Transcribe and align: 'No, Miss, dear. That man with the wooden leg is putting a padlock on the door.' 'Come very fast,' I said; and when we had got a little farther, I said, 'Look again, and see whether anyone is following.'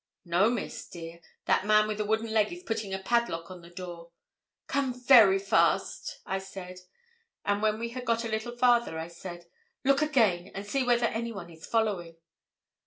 'No, 0.25 0.49
Miss, 0.49 0.87
dear. 0.89 1.19
That 1.45 1.67
man 1.67 1.87
with 1.87 1.99
the 1.99 2.05
wooden 2.05 2.33
leg 2.33 2.51
is 2.51 2.63
putting 2.63 2.91
a 2.91 2.97
padlock 2.97 3.51
on 3.51 3.61
the 3.61 3.69
door.' 3.69 4.09
'Come 4.65 4.95
very 4.99 5.37
fast,' 5.37 6.21
I 6.25 6.39
said; 6.39 6.79
and 7.45 7.61
when 7.61 7.77
we 7.77 7.89
had 7.89 8.03
got 8.05 8.25
a 8.25 8.29
little 8.29 8.57
farther, 8.57 8.97
I 8.97 9.09
said, 9.09 9.45
'Look 9.83 10.01
again, 10.01 10.49
and 10.55 10.65
see 10.65 10.81
whether 10.83 11.05
anyone 11.05 11.51
is 11.51 11.67
following.' 11.67 12.17